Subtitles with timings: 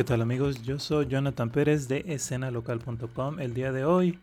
[0.00, 0.62] ¿Qué tal amigos?
[0.62, 3.38] Yo soy Jonathan Pérez de escenalocal.com.
[3.38, 4.18] El día de hoy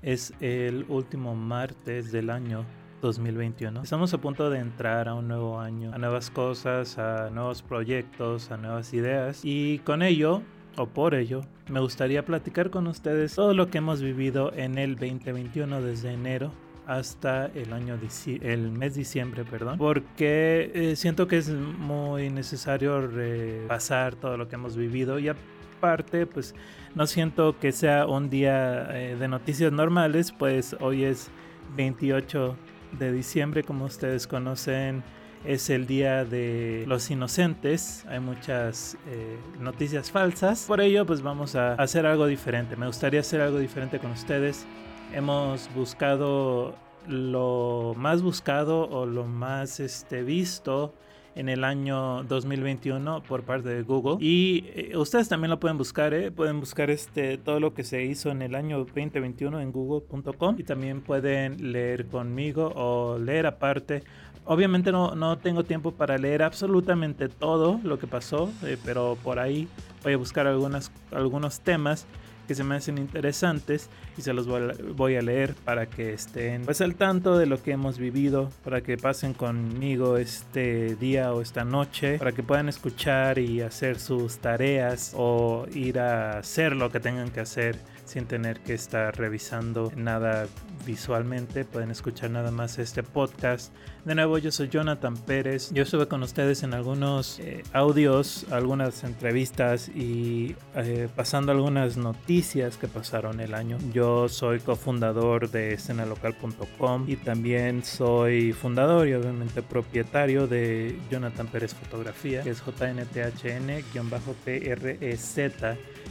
[0.00, 2.64] es el último martes del año
[3.02, 3.82] 2021.
[3.82, 8.50] Estamos a punto de entrar a un nuevo año, a nuevas cosas, a nuevos proyectos,
[8.50, 10.40] a nuevas ideas y con ello
[10.78, 14.94] o por ello, me gustaría platicar con ustedes todo lo que hemos vivido en el
[14.94, 16.52] 2021 desde enero
[16.88, 17.98] hasta el año
[18.40, 24.54] el mes diciembre, perdón, porque eh, siento que es muy necesario repasar todo lo que
[24.54, 26.54] hemos vivido y aparte, pues
[26.94, 31.30] no siento que sea un día eh, de noticias normales, pues hoy es
[31.76, 32.56] 28
[32.98, 35.02] de diciembre, como ustedes conocen,
[35.44, 38.04] es el día de los inocentes.
[38.08, 40.64] Hay muchas eh, noticias falsas.
[40.66, 42.76] Por ello, pues vamos a hacer algo diferente.
[42.76, 44.66] Me gustaría hacer algo diferente con ustedes
[45.12, 46.74] hemos buscado
[47.06, 50.94] lo más buscado o lo más este, visto
[51.34, 54.16] en el año 2021 por parte de Google.
[54.20, 56.32] Y eh, ustedes también lo pueden buscar ¿eh?
[56.32, 60.64] pueden buscar este todo lo que se hizo en el año 2021 en google.com y
[60.64, 64.02] también pueden leer conmigo o leer aparte.
[64.46, 69.38] Obviamente no, no tengo tiempo para leer absolutamente todo lo que pasó eh, pero por
[69.38, 69.68] ahí
[70.02, 72.06] voy a buscar algunas, algunos temas
[72.48, 76.80] que se me hacen interesantes y se los voy a leer para que estén pues
[76.80, 81.64] al tanto de lo que hemos vivido, para que pasen conmigo este día o esta
[81.64, 86.98] noche, para que puedan escuchar y hacer sus tareas o ir a hacer lo que
[86.98, 87.76] tengan que hacer
[88.08, 90.46] sin tener que estar revisando nada
[90.86, 91.64] visualmente.
[91.64, 93.72] Pueden escuchar nada más este podcast.
[94.04, 95.70] De nuevo, yo soy Jonathan Pérez.
[95.72, 102.78] Yo estuve con ustedes en algunos eh, audios, algunas entrevistas y eh, pasando algunas noticias
[102.78, 103.76] que pasaron el año.
[103.92, 111.74] Yo soy cofundador de escenalocal.com y también soy fundador y obviamente propietario de Jonathan Pérez
[111.74, 113.98] Fotografía, que es JNTHN-PREZ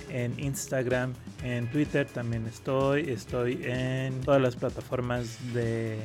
[0.09, 5.99] en Instagram, en Twitter también estoy, estoy en todas las plataformas de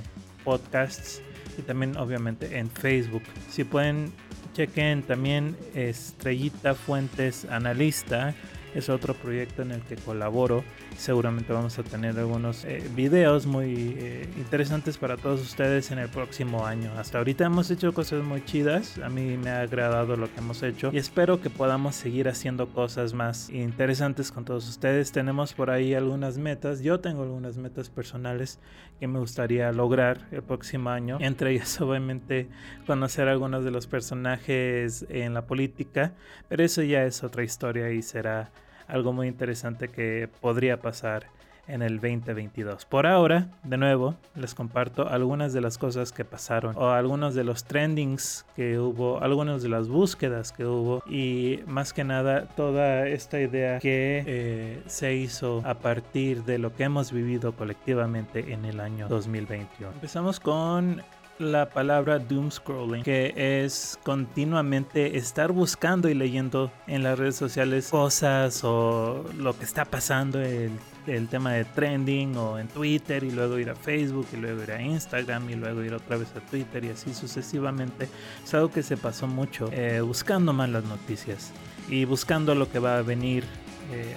[0.45, 1.23] podcasts
[1.59, 3.23] y también obviamente en Facebook.
[3.51, 4.13] Si pueden
[4.55, 8.35] chequen también Estrellita Fuentes Analista
[8.75, 10.65] es otro proyecto en el que colaboro.
[10.97, 16.09] Seguramente vamos a tener algunos eh, videos muy eh, interesantes para todos ustedes en el
[16.09, 16.91] próximo año.
[16.97, 18.99] Hasta ahorita hemos hecho cosas muy chidas.
[18.99, 22.69] A mí me ha agradado lo que hemos hecho y espero que podamos seguir haciendo
[22.69, 25.13] cosas más interesantes con todos ustedes.
[25.13, 26.81] Tenemos por ahí algunas metas.
[26.81, 28.59] Yo tengo algunas metas personales
[29.01, 31.19] que me gustaría lograr el próximo año.
[31.21, 32.49] Entre ellas, obviamente,
[32.87, 36.15] conocer a algunos de los personajes en la política.
[36.49, 38.51] Pero eso ya es otra historia y será
[38.93, 41.27] algo muy interesante que podría pasar
[41.69, 42.85] en el 2022.
[42.85, 47.45] Por ahora, de nuevo, les comparto algunas de las cosas que pasaron o algunos de
[47.45, 53.09] los trendings que hubo, algunas de las búsquedas que hubo y más que nada toda
[53.09, 58.65] esta idea que eh, se hizo a partir de lo que hemos vivido colectivamente en
[58.65, 59.93] el año 2021.
[59.93, 61.01] Empezamos con
[61.43, 67.89] la palabra doom scrolling, que es continuamente estar buscando y leyendo en las redes sociales
[67.91, 70.73] cosas o lo que está pasando, el,
[71.07, 74.73] el tema de trending o en Twitter y luego ir a Facebook y luego ir
[74.73, 78.09] a Instagram y luego ir otra vez a Twitter y así sucesivamente.
[78.45, 81.53] Es algo que se pasó mucho eh, buscando más las noticias
[81.89, 83.45] y buscando lo que va a venir.
[83.93, 84.17] Eh,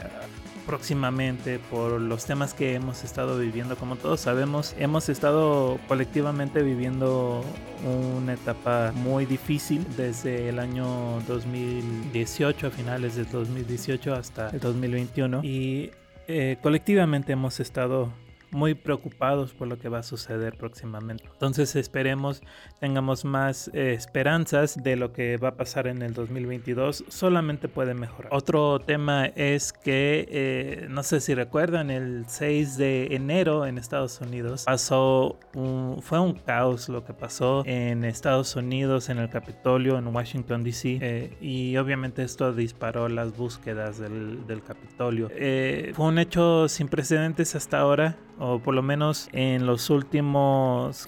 [0.66, 3.76] próximamente por los temas que hemos estado viviendo.
[3.76, 7.44] Como todos sabemos, hemos estado colectivamente viviendo
[7.84, 15.42] una etapa muy difícil desde el año 2018, a finales del 2018 hasta el 2021.
[15.44, 15.92] Y
[16.28, 18.12] eh, colectivamente hemos estado
[18.56, 21.26] muy preocupados por lo que va a suceder próximamente.
[21.32, 22.42] Entonces esperemos
[22.80, 27.06] tengamos más eh, esperanzas de lo que va a pasar en el 2022.
[27.08, 28.34] Solamente puede mejorar.
[28.34, 34.20] Otro tema es que, eh, no sé si recuerdan, el 6 de enero en Estados
[34.22, 39.98] Unidos pasó, un, fue un caos lo que pasó en Estados Unidos, en el Capitolio,
[39.98, 41.00] en Washington, D.C.
[41.02, 45.30] Eh, y obviamente esto disparó las búsquedas del, del Capitolio.
[45.30, 51.06] fue un hecho sin precedentes hasta ahora o por lo menos en los últimos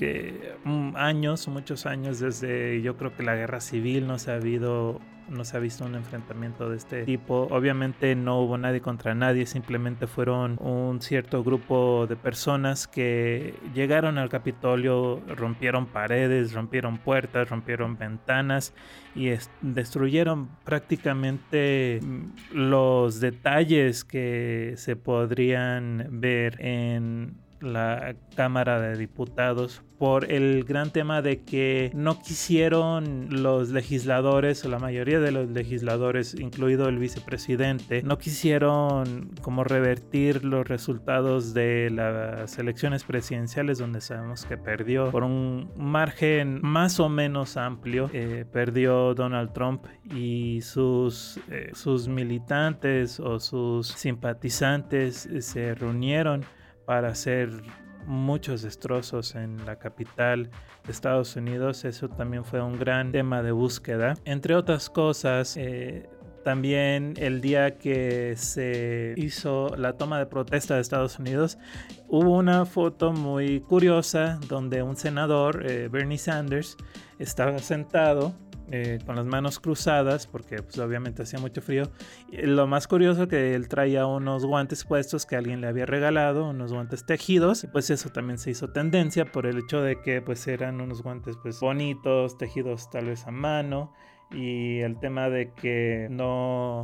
[0.64, 5.02] mm, años, muchos años, desde yo creo que la guerra civil no se ha habido
[5.30, 7.48] no se ha visto un enfrentamiento de este tipo.
[7.52, 14.18] Obviamente no hubo nadie contra nadie, simplemente fueron un cierto grupo de personas que llegaron
[14.18, 18.74] al Capitolio, rompieron paredes, rompieron puertas, rompieron ventanas
[19.16, 19.32] y
[19.62, 30.32] destruyeron prácticamente mm, los detalles que se podrían ver en la Cámara de Diputados por
[30.32, 36.36] el gran tema de que no quisieron los legisladores o la mayoría de los legisladores,
[36.36, 44.46] incluido el vicepresidente, no quisieron como revertir los resultados de las elecciones presidenciales donde sabemos
[44.46, 51.40] que perdió por un margen más o menos amplio, eh, perdió Donald Trump y sus,
[51.50, 56.46] eh, sus militantes o sus simpatizantes se reunieron
[56.88, 57.52] para hacer
[58.06, 60.50] muchos destrozos en la capital
[60.86, 61.84] de Estados Unidos.
[61.84, 64.14] Eso también fue un gran tema de búsqueda.
[64.24, 66.08] Entre otras cosas, eh,
[66.46, 71.58] también el día que se hizo la toma de protesta de Estados Unidos,
[72.08, 76.78] hubo una foto muy curiosa donde un senador, eh, Bernie Sanders,
[77.20, 78.34] estaba sentado
[78.70, 81.90] eh, con las manos cruzadas porque pues, obviamente hacía mucho frío.
[82.32, 86.74] lo más curioso que él traía unos guantes puestos que alguien le había regalado, unos
[86.74, 87.64] guantes tejidos.
[87.64, 91.02] Y pues eso también se hizo tendencia por el hecho de que pues eran unos
[91.02, 93.94] guantes pues bonitos, tejidos tal vez a mano.
[94.32, 96.84] Y el tema de que no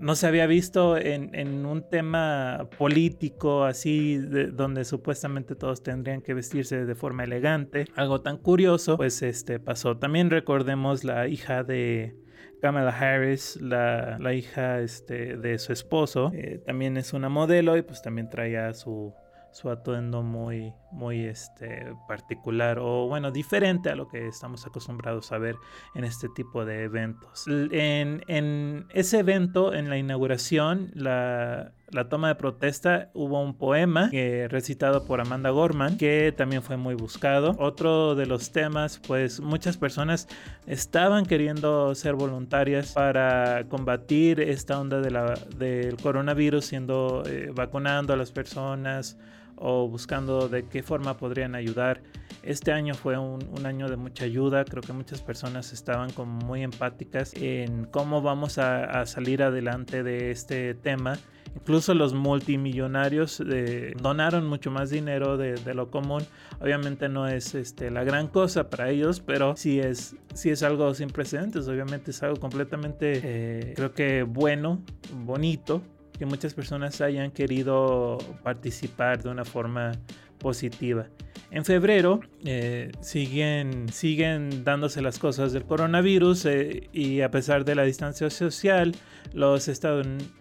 [0.00, 6.84] no se había visto en, un tema político así, donde supuestamente todos tendrían que vestirse
[6.84, 7.86] de forma elegante.
[7.94, 9.96] Algo tan curioso, pues este pasó.
[9.96, 12.16] También recordemos la hija de
[12.60, 18.02] Kamala Harris, la, hija este, de su esposo, eh, también es una modelo y pues
[18.02, 19.14] también traía su,
[19.52, 25.38] su atuendo muy, muy este, particular o bueno, diferente a lo que estamos acostumbrados a
[25.38, 25.56] ver
[25.94, 27.44] en este tipo de eventos.
[27.46, 34.10] En, en ese evento, en la inauguración, la, la toma de protesta, hubo un poema
[34.48, 37.54] recitado por Amanda Gorman que también fue muy buscado.
[37.58, 40.28] Otro de los temas, pues muchas personas
[40.66, 48.14] estaban queriendo ser voluntarias para combatir esta onda de la, del coronavirus, siendo eh, vacunando
[48.14, 49.18] a las personas
[49.56, 52.02] o buscando de qué forma podrían ayudar.
[52.42, 56.62] Este año fue un, año de mucha ayuda, creo que muchas personas estaban como muy
[56.62, 61.18] empáticas en cómo vamos a, salir adelante de este tema.
[61.56, 66.22] Incluso los multimillonarios eh, donaron mucho más dinero de, lo común.
[66.60, 70.92] Obviamente no es este, la gran cosa para ellos, pero sí es, sí es algo
[70.94, 71.66] sin precedentes.
[71.66, 74.82] Obviamente es algo completamente, eh, creo que bueno,
[75.24, 75.82] bonito
[76.18, 79.92] que muchas personas hayan querido participar de una forma
[80.38, 81.06] positiva.
[81.50, 87.74] En febrero eh, siguen, siguen dándose las cosas del coronavirus eh, y a pesar de
[87.74, 88.94] la distancia social,
[89.32, 90.32] los estadounidenses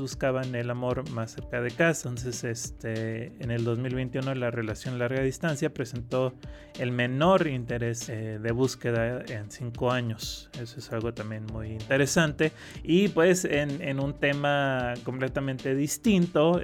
[0.00, 2.08] buscaban el amor más cerca de casa.
[2.08, 6.34] Entonces, este, en el 2021 la relación larga distancia presentó
[6.78, 10.50] el menor interés eh, de búsqueda en cinco años.
[10.60, 12.52] Eso es algo también muy interesante.
[12.82, 16.60] Y pues en, un tema completamente distinto,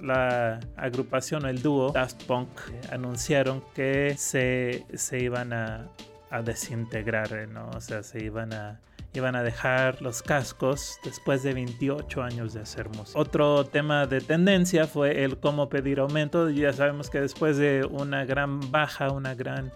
[0.00, 2.48] la agrupación, el dúo Daft Punk,
[2.90, 5.88] anunciaron que se, se iban a,
[6.30, 7.70] a desintegrar, ¿no?
[7.76, 8.80] O sea, se iban a
[9.14, 13.18] iban a dejar los cascos después de 28 años de hacer música.
[13.18, 16.48] Otro tema de tendencia fue el cómo pedir aumento.
[16.50, 19.72] Ya sabemos que después de una gran baja, una gran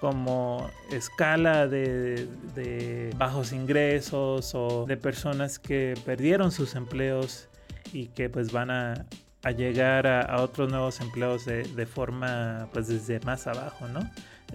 [0.00, 7.48] como escala de, bajos ingresos o de personas que perdieron sus empleos
[7.92, 9.06] y que pues van a,
[9.56, 14.00] llegar a, a, otros nuevos empleos de, de forma pues desde más abajo, ¿no?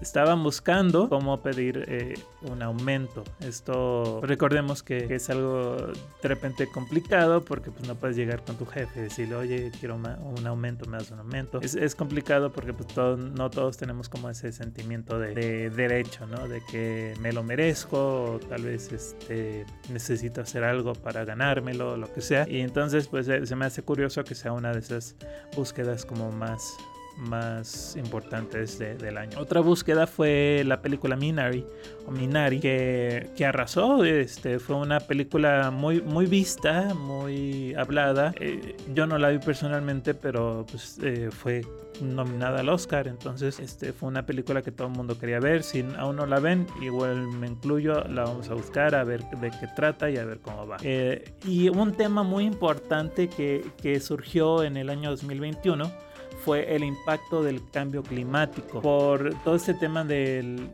[0.00, 3.24] Estaban buscando cómo pedir eh, un aumento.
[3.40, 5.76] Esto recordemos que es algo
[6.22, 9.96] de repente complicado porque pues no puedes llegar con tu jefe y decirle, oye, quiero
[9.96, 11.60] un aumento, me das un aumento.
[11.60, 16.48] Es, complicado porque pues no todos tenemos como ese sentimiento de, derecho, ¿no?
[16.48, 22.12] De que me lo merezco o tal vez este, necesito hacer algo para ganármelo, lo
[22.12, 22.46] que sea.
[22.48, 25.16] Y entonces pues se me hace curioso que sea una de esas
[25.56, 26.76] búsquedas como más
[27.16, 29.38] más importantes del año.
[29.38, 31.64] Otra búsqueda fue la película Minari
[32.10, 34.04] Minari que, arrasó.
[34.04, 38.34] Este, fue una película muy, muy vista, muy hablada.
[38.40, 41.62] Eh, yo no la vi personalmente, pero pues, eh, fue
[42.00, 43.08] nominada al Oscar.
[43.08, 45.62] Entonces, este, fue una película que todo el mundo quería ver.
[45.62, 49.50] Si aún no la ven, igual me incluyo, la vamos a buscar a ver de
[49.50, 50.76] qué trata y a ver cómo va.
[50.82, 56.03] Eh, y un tema muy importante que surgió en el año 2021
[56.44, 58.82] fue el impacto del cambio climático.
[58.82, 60.70] Por todo este tema del,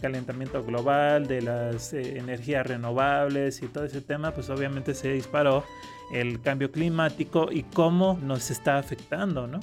[0.00, 5.64] calentamiento global, de las eh, energías renovables y todo ese tema, pues obviamente se disparó
[6.12, 9.60] el cambio climático y cómo nos está afectando, ¿no?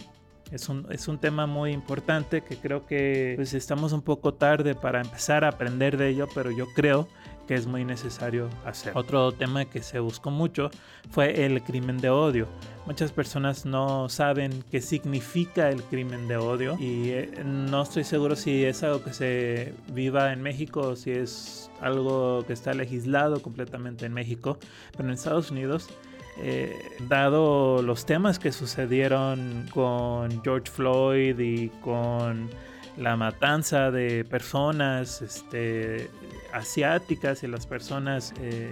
[0.51, 4.75] Es un, es un, tema muy importante que creo que pues, estamos un poco tarde
[4.75, 7.07] para empezar a aprender de ello, pero yo creo
[7.47, 8.93] que es muy necesario hacer.
[8.95, 10.69] Otro tema que se buscó mucho
[11.09, 12.47] fue el crimen de odio.
[12.85, 18.35] Muchas personas no saben qué significa el crimen de odio y eh, no estoy seguro
[18.35, 23.41] si es algo que se viva en México o si es algo que está legislado
[23.41, 24.57] completamente en México,
[24.95, 25.89] pero en Estados Unidos
[26.38, 26.75] eh,
[27.07, 32.50] dado los temas que sucedieron con George Floyd y con
[32.97, 36.09] la matanza de personas este,
[36.53, 38.72] asiáticas y las personas eh,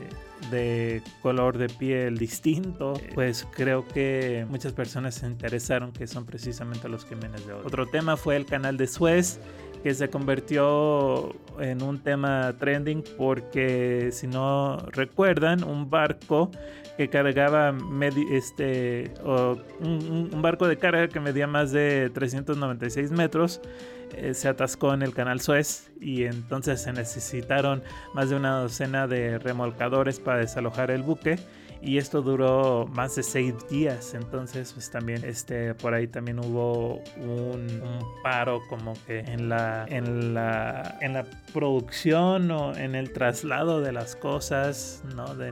[0.49, 6.87] de color de piel distinto, pues creo que muchas personas se interesaron que son precisamente
[6.87, 7.67] los crímenes de odio.
[7.67, 9.39] Otro tema fue el canal de Suez
[9.83, 16.51] que se convirtió en un tema trending porque si no recuerdan un barco
[16.97, 17.73] que cargaba
[18.31, 23.61] este un, barco de carga que medía más de 396 metros
[24.15, 27.81] eh, se atascó en el canal Suez y entonces se necesitaron
[28.13, 31.39] más de una docena de remolcadores para desalojar el buque
[31.81, 34.13] y esto duró más de seis días.
[34.13, 37.81] Entonces pues también este por ahí también hubo un,
[38.23, 43.91] paro como que en la en la en la producción o en el traslado de
[43.91, 45.51] las cosas no de,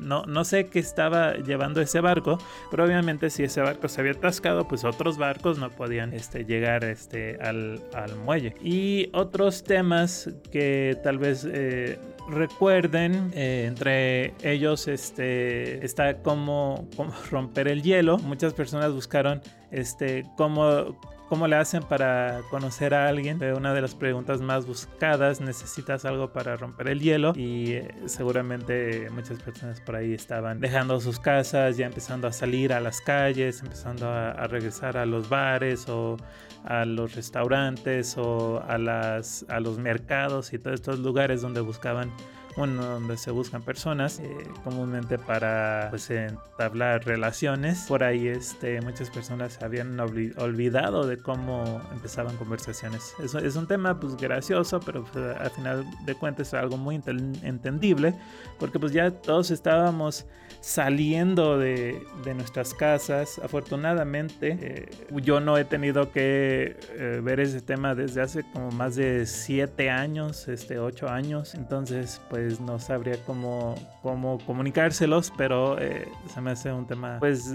[0.00, 2.38] no, no sé qué estaba llevando ese barco
[2.70, 6.84] pero obviamente si ese barco se había atascado pues otros barcos no podían este llegar
[6.84, 8.54] este al, al muelle.
[8.60, 16.88] Y otros temas que tal vez eh, recuerden, eh, entre ellos este, está cómo,
[17.30, 18.18] romper el hielo.
[18.18, 23.42] Muchas personas buscaron este, cómo, cómo le hacen para conocer a alguien.
[23.54, 29.08] Una de las preguntas más buscadas, necesitas algo para romper el hielo y eh, seguramente
[29.10, 33.62] muchas personas por ahí estaban dejando sus casas, ya empezando a salir a las calles,
[33.62, 36.16] empezando a, a regresar a los bares o
[36.64, 42.12] a los restaurantes o a, las, a los mercados y todos estos lugares donde buscaban
[42.58, 47.84] bueno, donde se buscan personas eh, comúnmente para pues, entablar relaciones.
[47.86, 53.14] Por ahí este, muchas personas se habían olvidado de cómo empezaban conversaciones.
[53.22, 56.96] Es, es un tema pues gracioso, pero pues, al final de cuentas es algo muy
[56.96, 58.14] entendible,
[58.58, 60.26] porque pues ya todos estábamos
[60.60, 63.40] saliendo de, de nuestras casas.
[63.42, 64.90] Afortunadamente, eh,
[65.22, 69.90] yo no he tenido que eh, ver ese tema desde hace como más de siete
[69.90, 71.54] años, este, ocho años.
[71.54, 77.52] Entonces, pues no sabría cómo, cómo comunicárselos, pero eh, se me hace un tema, pues,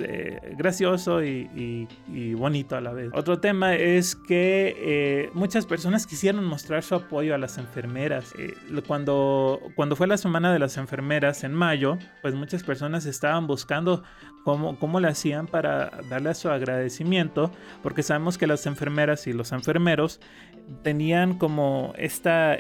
[0.58, 1.88] gracioso y,
[2.36, 3.12] bonito a la vez.
[3.14, 8.34] Otro tema es que muchas personas quisieron mostrar su apoyo a las enfermeras.
[8.88, 14.04] cuando, cuando fue la semana de las enfermeras en mayo, pues muchas personas estaban buscando
[14.44, 19.52] cómo, cómo le hacían para darle su agradecimiento, porque sabemos que las enfermeras y los
[19.52, 20.20] enfermeros
[20.84, 22.58] tenían como esta,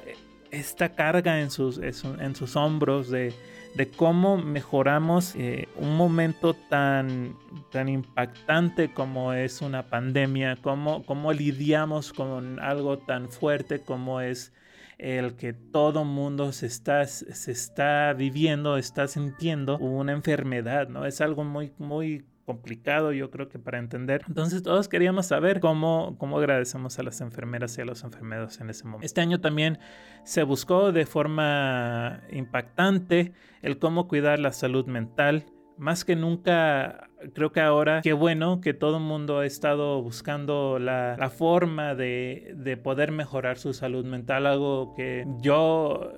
[0.54, 3.34] esta carga en sus, en sus hombros de,
[3.76, 7.36] de cómo mejoramos eh, un momento tan,
[7.72, 14.54] tan impactante como es una pandemia, cómo, cómo lidiamos con algo tan fuerte como es
[15.00, 21.06] el que todo mundo se está, se está viviendo, está sintiendo una enfermedad, ¿no?
[21.06, 24.24] Es algo muy, muy complicado yo creo que para entender.
[24.28, 28.70] Entonces todos queríamos saber cómo, cómo agradecemos a las enfermeras y a los enfermeros en
[28.70, 29.06] ese momento.
[29.06, 29.80] Este año también
[30.24, 35.46] se buscó de forma impactante el cómo cuidar la salud mental
[35.78, 40.78] más que nunca, creo que ahora, qué bueno que todo el mundo ha estado buscando
[40.80, 44.46] la, forma de, de, poder mejorar su salud mental.
[44.46, 46.14] Algo que yo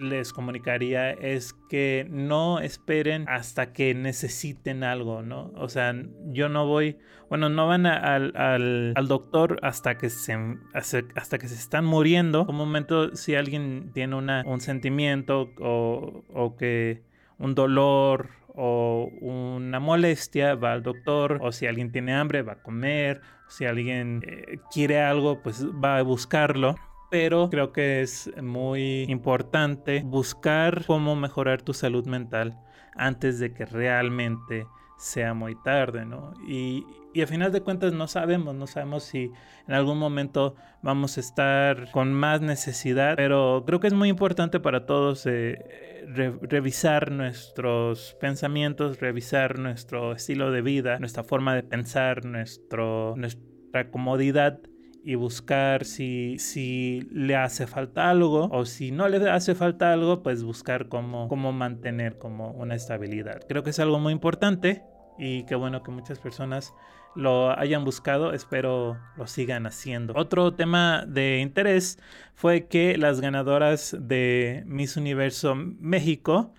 [0.00, 5.52] les comunicaría es que no esperen hasta que necesiten algo, ¿no?
[5.56, 5.94] O sea,
[6.26, 10.36] yo no voy, bueno, no van al, al, al, doctor hasta que se
[10.74, 12.44] hasta que se están muriendo.
[12.46, 17.02] Un momento, si alguien tiene una, un sentimiento o, o que
[17.38, 22.62] un dolor o una molestia, va al doctor, o si alguien tiene hambre, va a
[22.62, 26.76] comer, si alguien eh, quiere algo, pues va a buscarlo.
[27.10, 32.58] Pero creo que es muy importante buscar cómo mejorar tu salud mental
[32.94, 34.66] antes de que realmente
[34.98, 36.34] sea muy tarde, ¿no?
[36.46, 39.32] Y, y a final de cuentas no sabemos, no sabemos si
[39.66, 44.60] en algún momento vamos a estar con más necesidad, pero creo que es muy importante
[44.60, 46.04] para todos eh,
[46.42, 54.60] revisar nuestros pensamientos, revisar nuestro estilo de vida, nuestra forma de pensar, nuestro, nuestra comodidad
[55.04, 60.22] y buscar si, si le hace falta algo o si no le hace falta algo,
[60.22, 63.40] pues buscar cómo, cómo mantener como una estabilidad.
[63.48, 64.82] Creo que es algo muy importante
[65.18, 66.74] y qué bueno que muchas personas
[67.14, 70.14] lo hayan buscado, espero lo sigan haciendo.
[70.16, 71.98] Otro tema de interés
[72.34, 76.52] fue que las ganadoras de Miss Universo México,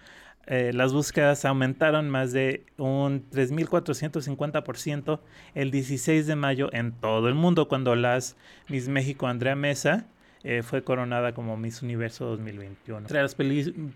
[0.48, 5.20] eh, las búsquedas aumentaron más de un 3.450%
[5.56, 8.36] el 16 de mayo en todo el mundo, cuando las
[8.68, 10.08] Miss México Andrea Mesa
[10.44, 13.00] eh, fue coronada como Miss Universo 2021.
[13.00, 13.36] Entre las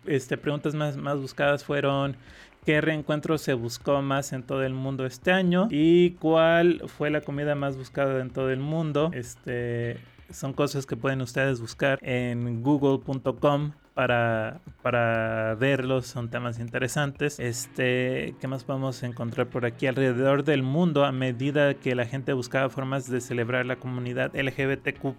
[0.05, 2.15] este, preguntas más, más buscadas fueron
[2.65, 7.21] qué reencuentro se buscó más en todo el mundo este año y cuál fue la
[7.21, 9.09] comida más buscada en todo el mundo.
[9.13, 9.97] Este,
[10.29, 17.39] son cosas que pueden ustedes buscar en google.com para, para verlos, son temas interesantes.
[17.39, 19.87] Este, ¿qué más podemos encontrar por aquí?
[19.87, 25.15] Alrededor del mundo, a medida que la gente buscaba formas de celebrar la comunidad LGBTQ,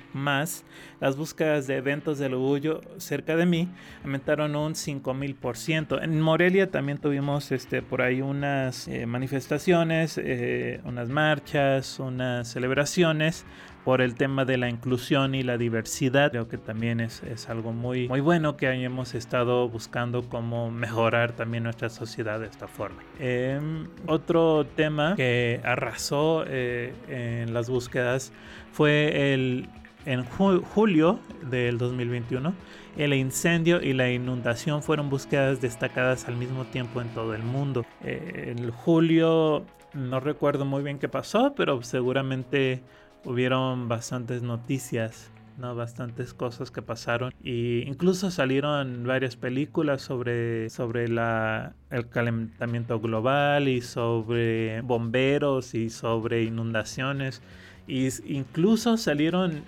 [1.01, 3.71] las búsquedas de eventos del orgullo cerca de mí
[4.05, 6.03] aumentaron un 5000%.
[6.03, 13.47] En Morelia también tuvimos este, por ahí unas eh, manifestaciones, eh, unas marchas, unas celebraciones
[13.87, 16.33] por el tema de la inclusión y la diversidad.
[16.33, 21.37] Creo que también es, es algo muy, muy bueno que hayamos estado buscando cómo mejorar
[21.37, 23.01] también nuestra sociedad de esta forma.
[23.21, 28.33] Em, otro tema que arrasó eh, en las búsquedas
[28.73, 29.69] fue el
[30.05, 32.55] en julio del 2021,
[32.97, 37.87] el incendio y la inundación fueron búsquedas destacadas al mismo tiempo en todo el mundo.
[38.03, 39.65] Eh, en julio
[39.95, 42.83] no recuerdo muy bien qué pasó, pero seguramente
[43.27, 45.75] hubieron bastantes noticias, ¿no?
[45.75, 53.69] bastantes cosas que pasaron y incluso salieron varias películas sobre, sobre la, el calentamiento global
[53.69, 57.43] y sobre bomberos y sobre inundaciones
[57.89, 59.65] y incluso salieron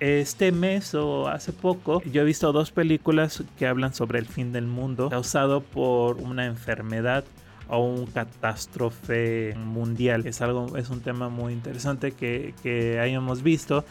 [0.00, 4.52] este mes o hace poco yo he visto dos películas que hablan sobre el fin
[4.52, 7.24] del mundo causado por una enfermedad
[7.68, 10.26] o un catástrofe mundial.
[10.26, 13.84] Es algo, es un tema muy interesante que, que hayamos visto.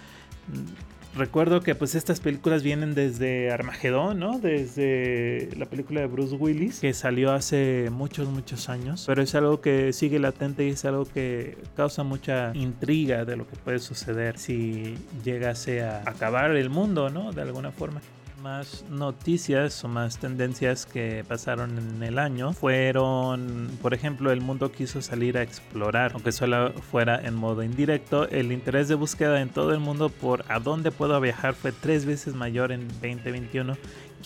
[1.17, 4.37] Recuerdo que pues estas películas vienen desde Armagedón, ¿no?
[4.37, 9.05] Desde la película de Bruce Willis, que salió hace muchos, muchos años.
[9.07, 13.47] Pero es algo que sigue latente y es algo que causa mucha intriga de lo
[13.47, 17.31] que puede suceder si llegase a acabar el mundo, ¿no?
[17.31, 17.99] De alguna forma
[18.41, 24.71] más noticias o más tendencias que pasaron en el año fueron, por ejemplo, el mundo
[24.71, 28.27] quiso salir a explorar, aunque solo fuera en modo indirecto.
[28.29, 32.05] El interés de búsqueda en todo el mundo por a dónde puedo viajar fue tres
[32.05, 33.77] veces mayor en 2021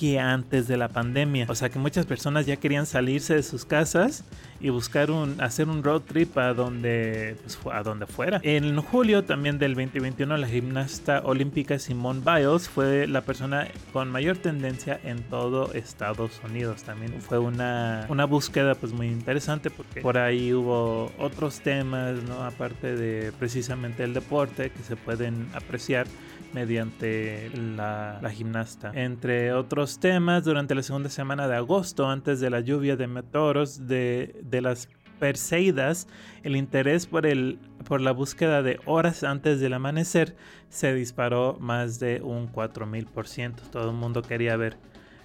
[0.02, 1.46] que antes de la pandemia.
[1.48, 4.24] O sea que muchas personas ya querían salirse de sus casas
[4.60, 8.42] y buscar un, hacer un road trip a donde, pues, a donde fuera.
[8.42, 14.38] En julio también del 2021 la gimnasta olímpica Simone Biles fue la persona con mayor
[14.38, 16.82] tendencia en todo Estados Unidos.
[16.82, 22.44] También fue una, una búsqueda pues muy interesante porque por ahí hubo otros temas, ¿no?
[22.44, 26.08] Aparte de precisamente el deporte que se pueden apreciar
[26.54, 28.92] mediante la, gimnasta.
[28.94, 33.88] Entre otros temas, durante la segunda semana de agosto, antes de la lluvia de meteoros
[33.88, 34.88] de, de las
[35.22, 36.08] Perseidas,
[36.42, 40.36] el interés por, el, por la búsqueda de horas antes del amanecer
[40.70, 43.70] se disparó más de un 4000%.
[43.70, 44.78] Todo el mundo quería ver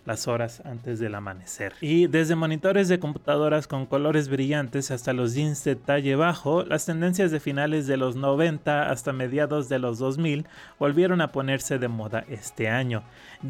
[0.06, 1.74] las horas antes del amanecer.
[1.80, 6.86] Y desde monitores de computadoras con colores brillantes hasta los jeans de talle bajo, las
[6.86, 10.46] tendencias de finales de los 90 hasta mediados de los 2000
[10.78, 13.02] volvieron a ponerse de moda este año.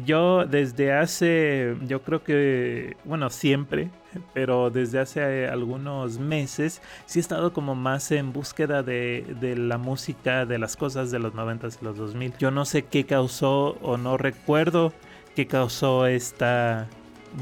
[0.05, 3.89] Yo desde hace, yo creo que, bueno, siempre,
[4.33, 9.77] pero desde hace algunos meses sí he estado como más en búsqueda de, de, la
[9.77, 12.33] música, de las cosas de los 90 y los 2000.
[12.37, 14.93] Yo no sé qué causó o no recuerdo
[15.37, 16.87] que causó esta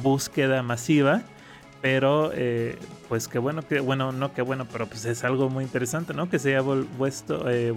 [0.04, 1.22] búsqueda masiva.
[1.82, 2.78] Pero eh,
[3.08, 6.30] pues qué bueno, que bueno, no qué bueno, pero pues es algo muy interesante, ¿no?
[6.30, 7.74] Que se haya vuelto, eh,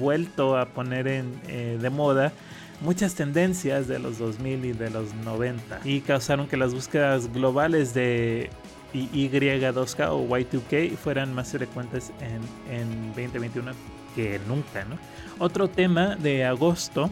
[0.00, 2.32] vuelto a poner en, eh, de moda
[2.80, 7.94] muchas tendencias de los 2000 y de los 90 y causaron que las búsquedas globales
[7.94, 8.50] de
[8.92, 13.70] Y2K o Y2K fueran más frecuentes en, en 2021
[14.16, 14.98] que nunca, ¿no?
[15.38, 17.10] Otro tema de agosto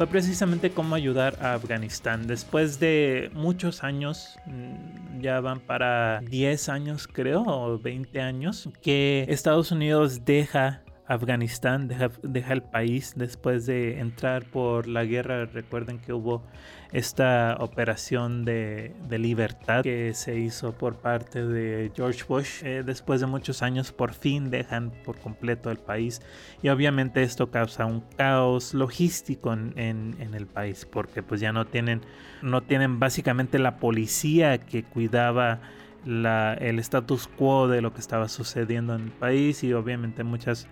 [0.00, 2.26] fue precisamente cómo ayudar a Afganistán.
[2.26, 9.26] Después de muchos años, mm, ya van para 10 años creo, o 20 años, que
[9.28, 10.80] Estados Unidos deja
[11.10, 15.44] Afganistán, deja, el país después de entrar por la guerra.
[15.44, 16.44] Recuerden que hubo
[16.92, 22.62] esta operación de, libertad que se hizo por parte de George Bush.
[22.62, 26.22] Eh, después de muchos años por fin dejan por completo el país
[26.62, 32.02] y obviamente esto causa un caos logístico en, el país porque pues ya no tienen,
[32.40, 35.60] no tienen básicamente la policía que cuidaba
[36.06, 40.68] el status quo de lo que estaba sucediendo en el país y obviamente muchas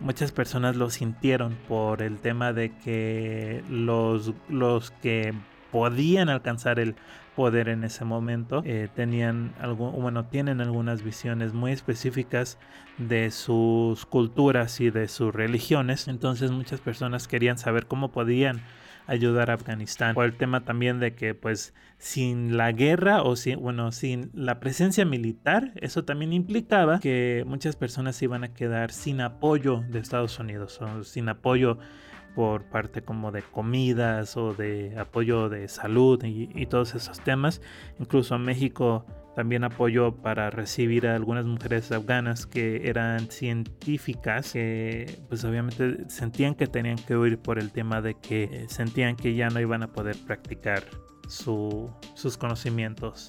[0.00, 5.34] muchas personas lo sintieron por el tema de que los, los que
[5.70, 6.96] podían alcanzar el
[7.34, 12.58] poder en ese momento eh, tenían algo, bueno tienen algunas visiones muy específicas
[12.96, 16.08] de sus culturas y de sus religiones.
[16.08, 18.62] Entonces muchas personas querían saber cómo podían
[19.06, 20.14] ayudar a Afganistán.
[20.14, 24.60] Por el tema también de que pues sin la guerra o sin, bueno, sin la
[24.60, 30.00] presencia militar, eso también implicaba que muchas personas se iban a quedar sin apoyo de
[30.00, 31.78] Estados Unidos o sin apoyo
[32.34, 37.62] por parte como de comidas o de apoyo de salud y, y todos esos temas.
[37.98, 45.44] Incluso México también apoyo para recibir a algunas mujeres afganas que eran científicas, que pues
[45.44, 49.50] obviamente sentían que tenían que huir por el tema de que eh, sentían que ya
[49.50, 50.84] no iban a poder practicar
[51.28, 53.28] sus conocimientos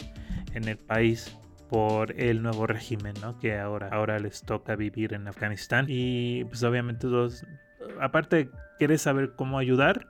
[0.53, 1.37] en el país
[1.69, 3.37] por el nuevo régimen ¿no?
[3.37, 7.45] que ahora, ahora les toca vivir en Afganistán y pues obviamente todos
[7.99, 10.07] aparte quieres saber cómo ayudar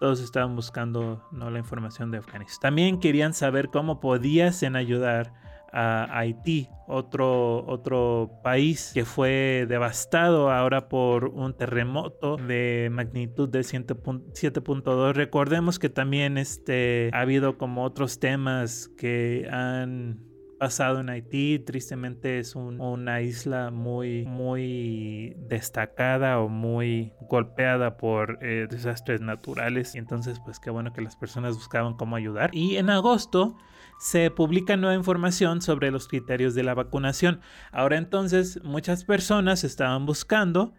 [0.00, 1.50] todos estaban buscando ¿no?
[1.50, 2.60] la información de Afganistán.
[2.60, 5.34] También querían saber cómo podían ayudar
[5.72, 13.60] a Haití, otro, otro país que fue devastado ahora por un terremoto de magnitud de
[13.60, 15.12] 7.2.
[15.12, 20.29] Recordemos que también este, ha habido como otros temas que han
[20.60, 21.58] pasado en Haití.
[21.58, 29.94] Tristemente es una isla muy, muy destacada o muy golpeada por eh, desastres naturales.
[29.94, 32.50] Y entonces, pues qué bueno que las personas buscaban cómo ayudar.
[32.52, 33.56] Y en agosto
[33.98, 37.40] se publica nueva información sobre los criterios de la vacunación.
[37.72, 40.74] Ahora entonces muchas personas estaban buscando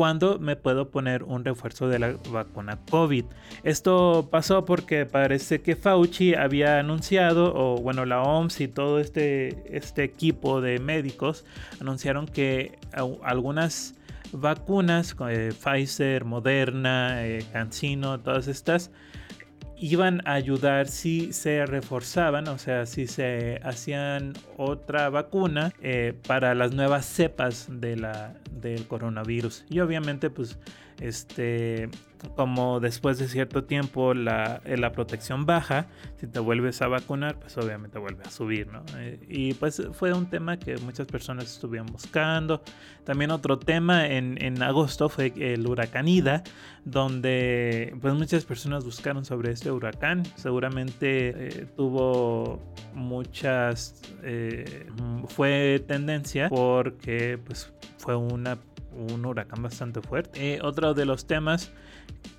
[0.00, 3.26] cuándo me puedo poner un refuerzo de la vacuna COVID.
[3.64, 9.62] Esto pasó porque parece que Fauci había anunciado, o bueno, la OMS y todo este,
[9.76, 11.44] este equipo de médicos
[11.82, 12.78] anunciaron que
[13.22, 13.94] algunas
[14.32, 18.90] vacunas, eh, Pfizer, Moderna, eh, CanSino, todas estas,
[19.80, 26.54] iban a ayudar si se reforzaban, o sea, si se hacían otra vacuna eh, para
[26.54, 29.64] las nuevas cepas del coronavirus.
[29.70, 30.58] Y obviamente, pues,
[31.00, 31.88] este,
[32.36, 35.86] como después de cierto tiempo la, eh, la, protección baja,
[36.16, 38.84] si te vuelves a vacunar, pues obviamente vuelve a subir, ¿no?
[38.98, 42.62] Eh, y pues fue un tema que muchas personas estuvieron buscando.
[43.04, 46.42] También otro tema en, en agosto fue el huracán Ida,
[46.84, 50.24] donde pues muchas personas buscaron sobre este huracán.
[50.36, 52.60] Seguramente eh, tuvo
[52.94, 54.02] muchas,
[55.28, 58.58] fue tendencia porque pues fue una
[58.92, 60.60] un huracán bastante fuerte.
[60.62, 61.72] otro de los temas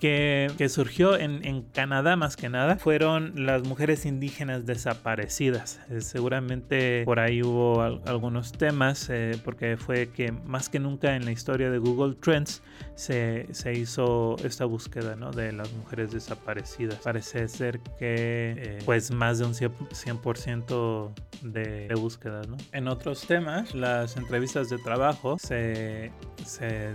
[0.01, 5.79] que, surgió en, Canadá más que nada fueron las mujeres indígenas desaparecidas.
[5.89, 11.25] Eh, seguramente por ahí hubo algunos temas eh, porque fue que más que nunca en
[11.25, 12.63] la historia de Google Trends
[12.95, 16.97] se, hizo esta búsqueda de las mujeres desaparecidas.
[17.03, 22.47] Parece ser que eh, pues más de un 100% de, de búsquedas.
[22.71, 26.12] En otros temas, las entrevistas de trabajo se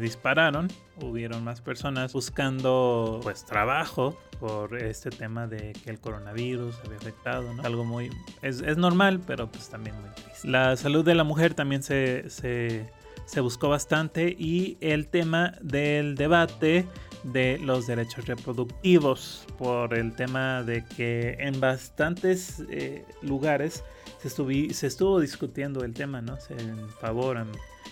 [0.00, 0.68] dispararon.
[1.00, 7.52] Hubieron más personas buscando pues trabajo por este tema de que el coronavirus había afectado,
[7.52, 7.62] ¿no?
[7.62, 8.10] Algo muy...
[8.42, 10.48] Es, es normal, pero pues también muy triste.
[10.48, 12.90] La salud de la mujer también se, se,
[13.26, 16.86] se buscó bastante y el tema del debate
[17.24, 23.84] de los derechos reproductivos por el tema de que en bastantes eh, lugares
[24.18, 24.30] se,
[24.72, 26.38] se estuvo discutiendo el tema, ¿no?
[26.50, 27.50] En favor, en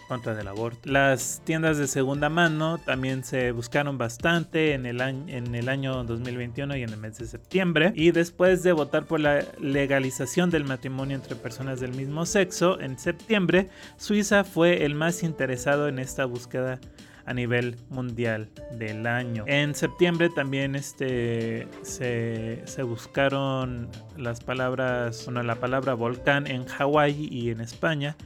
[0.09, 0.91] contra del aborto.
[0.91, 6.05] Las tiendas de segunda mano también se buscaron bastante en el, año, en el año
[6.05, 7.93] 2021 y en el mes de septiembre.
[7.95, 12.99] Y después de votar por la legalización del matrimonio entre personas del mismo sexo en
[12.99, 16.79] septiembre, Suiza fue el más interesado en esta búsqueda
[17.27, 19.45] a nivel mundial del año.
[19.47, 27.29] En septiembre también este, se, se buscaron las palabras, bueno, la palabra volcán en Hawái
[27.31, 28.17] y en España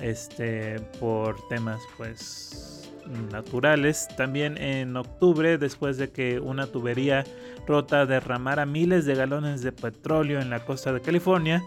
[0.00, 2.90] este, por temas pues
[3.30, 4.08] naturales.
[4.16, 7.24] También en octubre, después de que una tubería
[7.66, 11.62] rota derramara miles de galones de petróleo en la costa de California,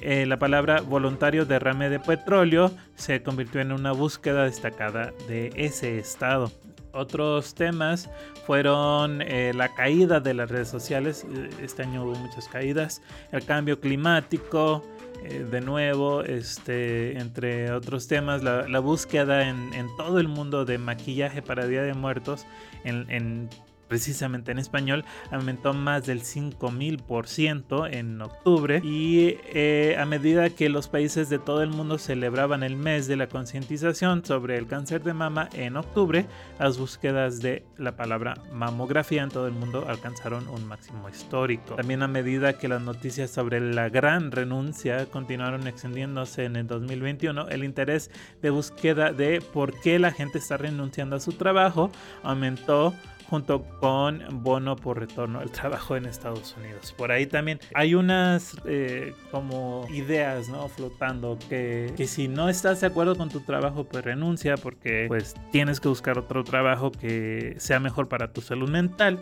[0.00, 5.98] eh, la palabra voluntario derrame de petróleo se convirtió en una búsqueda destacada de ese
[5.98, 6.50] estado.
[6.92, 8.10] Otros temas
[8.46, 11.24] fueron eh, la caída de las redes sociales,
[11.62, 14.84] este año hubo muchas caídas, el cambio climático,
[15.22, 21.42] eh, de nuevo, este, entre otros temas, la, búsqueda en, todo el mundo de maquillaje
[21.42, 22.46] para Día de Muertos,
[22.84, 23.48] en,
[23.90, 30.86] precisamente en español, aumentó más del 5000% en octubre y eh, a medida que los
[30.86, 35.12] países de todo el mundo celebraban el mes de la concientización sobre el cáncer de
[35.12, 36.26] mama en octubre,
[36.60, 41.74] las búsquedas de la palabra mamografía en todo el mundo alcanzaron un máximo histórico.
[41.74, 47.48] También a medida que las noticias sobre la gran renuncia continuaron extendiéndose en el 2021,
[47.48, 51.90] el interés de búsqueda de por qué la gente está renunciando a su trabajo
[52.22, 52.94] aumentó
[53.30, 56.92] junto con bono por retorno al trabajo en Estados Unidos.
[56.92, 60.68] Por ahí también hay unas eh, como ideas, ¿no?
[60.68, 65.34] Flotando que, que, si no estás de acuerdo con tu trabajo, pues renuncia porque pues
[65.52, 69.20] tienes que buscar otro trabajo que sea mejor para tu salud mental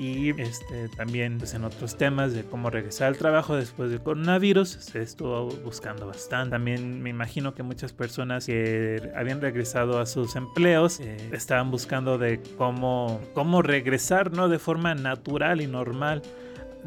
[0.00, 4.70] y este, también pues, en otros temas de cómo regresar al trabajo después del coronavirus
[4.70, 6.52] se estuvo buscando bastante.
[6.52, 12.16] También me imagino que muchas personas que habían regresado a sus empleos eh, estaban buscando
[12.16, 14.48] de cómo, cómo regresar ¿no?
[14.48, 16.22] de forma natural y normal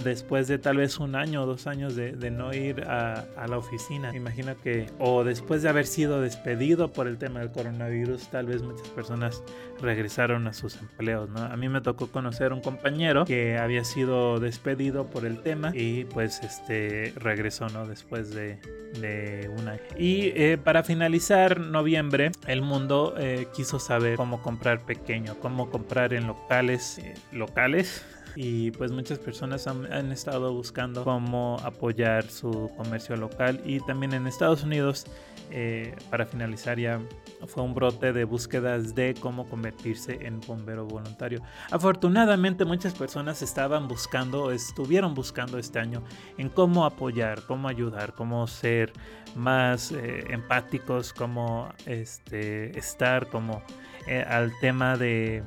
[0.03, 4.11] después de tal vez un año o dos años de, no ir a, la oficina.
[4.11, 8.47] Me imagino que, o después de haber sido despedido por el tema del coronavirus, tal
[8.47, 9.43] vez muchas personas
[9.81, 11.41] regresaron a sus empleos, ¿no?
[11.41, 16.05] A mí me tocó conocer un compañero que había sido despedido por el tema y
[16.05, 17.85] pues este regresó, ¿no?
[17.85, 18.59] Después de,
[18.99, 19.81] de un año.
[19.97, 26.13] Y eh, para finalizar noviembre, el mundo eh, quiso saber cómo comprar pequeño, cómo comprar
[26.13, 33.15] en locales, eh, locales y pues muchas personas han, estado buscando cómo apoyar su comercio
[33.15, 35.05] local y también en Estados Unidos
[35.51, 36.99] eh, para finalizar ya
[37.47, 41.41] fue un brote de búsquedas de cómo convertirse en bombero voluntario.
[41.71, 46.03] Afortunadamente muchas personas estaban buscando, estuvieron buscando este año
[46.37, 48.93] en cómo apoyar, cómo ayudar, cómo ser
[49.35, 53.61] más eh, empáticos, cómo este, estar como
[54.07, 55.43] eh, al tema de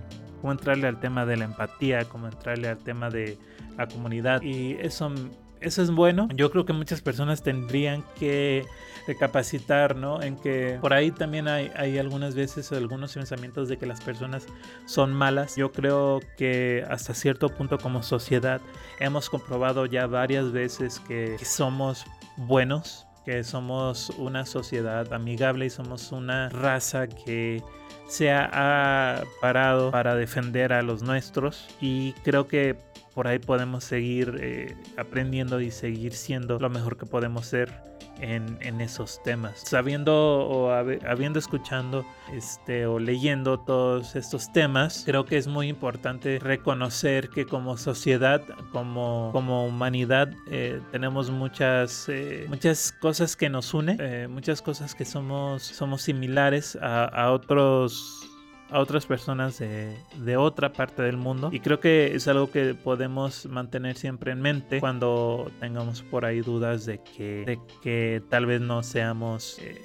[0.46, 3.36] cómo entrarle al tema de la empatía, cómo entrarle al tema de
[3.76, 4.42] la comunidad.
[4.42, 5.12] Y eso,
[5.60, 6.28] eso es bueno.
[6.36, 8.64] Yo creo que muchas personas tendrían que
[9.08, 10.22] recapacitar, ¿no?
[10.22, 14.46] En que por ahí también hay, hay algunas veces algunos pensamientos de que las personas
[14.84, 15.56] son malas.
[15.56, 18.60] Yo creo que hasta cierto punto como sociedad
[19.00, 22.04] hemos comprobado ya varias veces que somos
[22.36, 27.60] buenos, que somos una sociedad amigable y somos una raza que
[28.06, 31.66] se ha parado para defender a los nuestros.
[31.80, 32.76] Y creo que
[33.14, 37.72] por ahí podemos seguir eh, aprendiendo y seguir siendo lo mejor que podemos ser
[38.20, 39.60] en, esos temas.
[39.64, 46.38] Sabiendo o habiendo escuchando este, o leyendo todos estos temas, creo que es muy importante
[46.38, 53.72] reconocer que como sociedad, como, como humanidad, eh, tenemos muchas, eh, muchas cosas que nos
[53.74, 58.25] unen, eh, muchas cosas que somos, somos similares a, a otros
[58.70, 61.50] a otras personas de, de, otra parte del mundo.
[61.52, 66.40] Y creo que es algo que podemos mantener siempre en mente cuando tengamos por ahí
[66.40, 69.80] dudas de que, de que tal vez no seamos eh,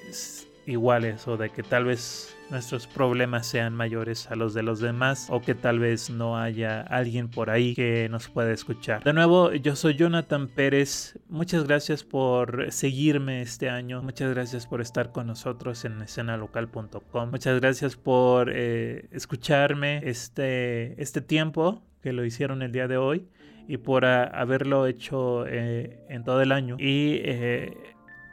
[0.66, 5.26] iguales o de que tal vez nuestros problemas sean mayores a los de los demás
[5.30, 9.02] o que tal vez no haya alguien por ahí que nos pueda escuchar.
[9.02, 11.18] De nuevo, yo soy Jonathan Pérez.
[11.28, 14.02] Muchas gracias por seguirme este año.
[14.02, 17.30] Muchas gracias por estar con nosotros en escenalocal.com.
[17.30, 23.26] Muchas gracias por eh, escucharme este, este tiempo que lo hicieron el día de hoy
[23.66, 26.76] y por haberlo hecho eh, en todo el año.
[26.78, 27.76] Y eh,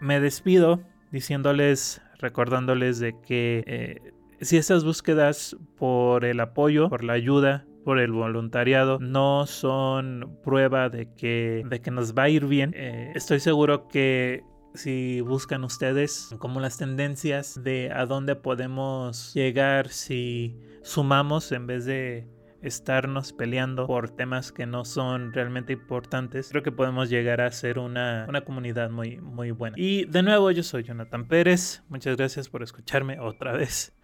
[0.02, 7.14] me despido diciéndoles recordándoles de que eh, si estas búsquedas por el apoyo, por la
[7.14, 12.46] ayuda, por el voluntariado no son prueba de que, de que nos va a ir
[12.46, 14.44] bien, eh, estoy seguro que
[14.76, 21.86] si buscan ustedes como las tendencias de a dónde podemos llegar si sumamos en vez
[21.86, 22.28] de
[22.62, 27.80] estarnos peleando por temas que no son realmente importantes, creo que podemos llegar a ser
[27.80, 29.76] una, comunidad muy, muy buena.
[29.78, 31.84] Y de nuevo, yo soy Jonathan Pérez.
[31.90, 33.96] Muchas gracias por escucharme otra vez.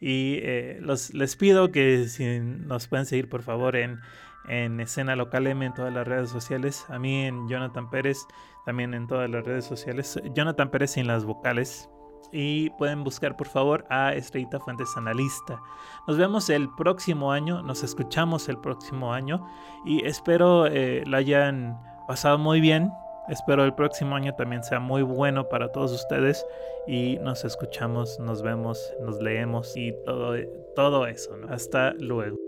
[0.00, 4.00] Y eh, los, les pido que si nos pueden seguir por favor en,
[4.48, 6.84] en Escena Local M en todas las redes sociales.
[6.88, 8.26] A mí en Jonathan Pérez,
[8.66, 10.20] también en todas las redes sociales.
[10.34, 11.88] Jonathan Pérez sin las vocales
[12.34, 15.62] y pueden buscar por favor a Estrellita Fuentes Analista.
[16.08, 19.46] Nos vemos el próximo año, nos escuchamos el próximo año
[19.86, 22.90] y espero eh, la hayan pasado muy bien.
[23.28, 26.44] Espero el próximo año también sea muy bueno para todos ustedes
[26.86, 30.34] y nos escuchamos, nos vemos, nos leemos y todo,
[30.74, 31.30] todo eso.
[31.48, 32.43] Hasta luego.